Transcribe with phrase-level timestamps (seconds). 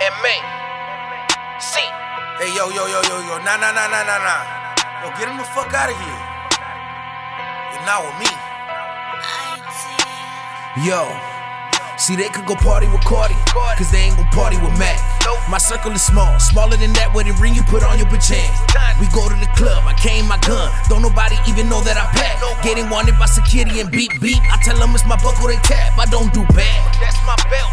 [0.00, 0.40] and May.
[1.60, 1.90] See.
[2.40, 4.42] Hey, yo, yo, yo, yo, yo, nah, nah, nah, nah, nah, nah.
[5.02, 6.20] Yo, get him the fuck out of here.
[7.70, 8.30] You're not with me.
[10.82, 11.06] Yo,
[11.96, 13.38] see they could go party with Cardi,
[13.78, 14.98] cause they ain't gon' party with Mac.
[15.48, 18.34] My circle is small, smaller than that wedding ring you put on your bitch.
[18.98, 22.10] We go to the club, I came my gun, don't nobody even know that I
[22.10, 22.42] pack.
[22.64, 24.42] Getting wanted by security and beep beep.
[24.50, 26.82] I tell them it's my buckle they tap, I don't do bad.
[26.98, 27.63] That's my belt.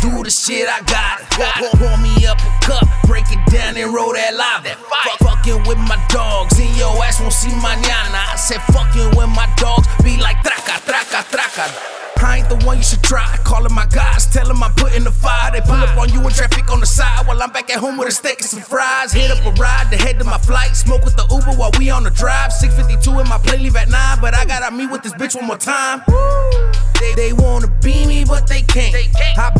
[0.00, 1.20] Do the shit I got.
[1.36, 4.64] Pour, pour, pour me up a cup, break it down and roll that live.
[4.64, 4.80] That.
[4.80, 8.16] Fuck, fucking with my dogs, and your ass won't see mañana.
[8.32, 12.00] I said fucking with my dogs, be like traca, traca, traca.
[12.22, 13.24] I ain't the one you should try.
[13.44, 15.52] Calling my guys, tell them I put in the fire.
[15.52, 17.96] They pull up on you in traffic on the side while I'm back at home
[17.96, 19.12] with a steak and some fries.
[19.12, 20.76] Hit up a ride to head to my flight.
[20.76, 22.52] Smoke with the Uber while we on the drive.
[22.52, 24.18] 652 in my play, leave at 9.
[24.20, 26.02] But I gotta meet with this bitch one more time.
[27.00, 28.94] They, they wanna be me, but they can't.
[28.94, 29.59] I been out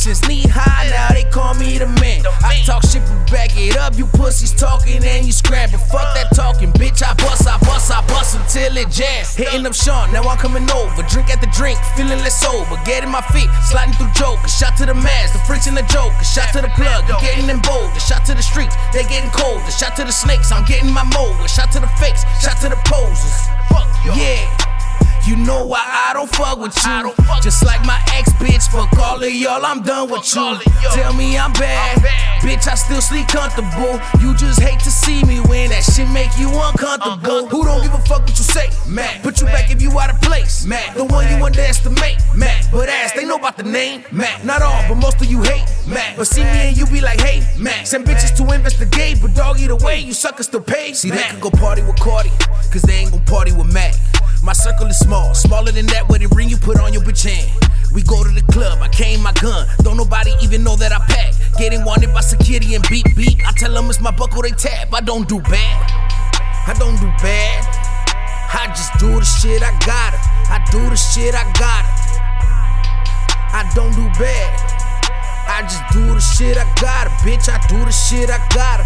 [0.00, 2.24] since knee high, now they call me the man.
[2.40, 3.92] I talk shit, but back it up.
[4.00, 5.76] You pussies talking and you scrapping.
[5.92, 7.04] Fuck that talking, bitch.
[7.04, 9.36] I bust, I bust, I bust until it jazz.
[9.36, 11.04] Hitting up Sean, now I'm coming over.
[11.04, 12.80] Drink at the drink, feeling less sober.
[12.88, 14.40] Getting my feet, sliding through joke.
[14.40, 16.16] A shot to the mask, the freaks in the joke.
[16.16, 17.92] A shot to the plug, you getting them bold.
[17.92, 19.60] A shot to the streets, they getting cold.
[19.68, 21.36] A shot to the snakes, I'm getting my mold.
[21.44, 23.36] A shot to the fakes, shot to the posers.
[23.68, 23.84] Fuck.
[24.16, 24.69] Yeah.
[25.30, 27.12] You know why I don't fuck with you.
[27.12, 30.58] Fuck Just like my ex bitch, fuck all of y'all, I'm done with you.
[30.90, 31.98] Tell me I'm bad.
[31.98, 32.42] I'm bad.
[32.42, 34.00] Bitch, I still sleep comfortable.
[34.20, 37.46] You just hate to see me when that shit make you uncomfortable.
[37.46, 38.70] Who don't give a fuck what you say?
[38.88, 39.22] Mac.
[39.22, 40.66] Put you back if you out of place.
[40.66, 40.96] Mac.
[40.96, 42.18] The one you underestimate.
[42.34, 42.64] Mac.
[42.72, 44.02] But ass, they know about the name.
[44.10, 44.44] Mac.
[44.44, 45.64] Not all, but most of you hate.
[45.86, 46.16] Mac.
[46.16, 47.86] But see me and you be like, hey, Mac.
[47.86, 50.92] Send bitches to investigate, but dog either way, you suckers still pay.
[50.92, 52.30] See, they can go party with Cardi,
[52.72, 53.94] cause they ain't gon' party with Mac.
[54.60, 57.48] Circle is small, smaller than that wedding ring you put on your bitch hand.
[57.94, 59.66] We go to the club, I came my gun.
[59.80, 61.32] Don't nobody even know that I pack.
[61.56, 63.40] Getting wanted by security and beep beep.
[63.48, 64.92] I tell them it's my buckle they tap.
[64.92, 65.80] I don't do bad.
[66.68, 67.64] I don't do bad.
[68.52, 70.20] I just do the shit I gotta.
[70.52, 71.88] I do the shit I gotta.
[73.56, 74.52] I don't do bad.
[75.48, 77.48] I just do the shit I gotta, bitch.
[77.48, 78.84] I do the shit I gotta.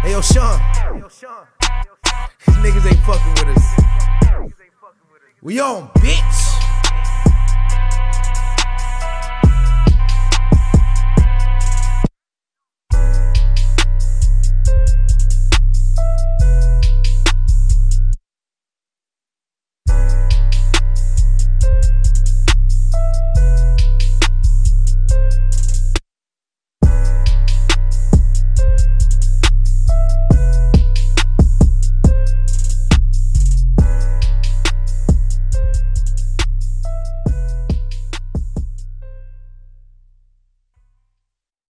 [0.00, 0.56] Hey yo, Sean.
[2.46, 3.63] These niggas ain't fucking with us.
[5.44, 6.43] We on, bitch.